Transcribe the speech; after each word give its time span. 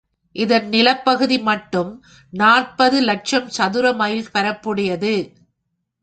இதன் 0.35 0.67
நிலப்பகுதி 0.67 1.37
மட்டும் 1.39 1.91
நாற்பது 2.33 2.97
இலட்சம் 3.01 3.49
சதுர 3.49 3.93
மைல் 3.93 4.31
பரப்புடையது. 4.33 5.13